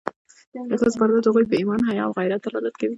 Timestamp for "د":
0.69-0.71, 1.21-1.27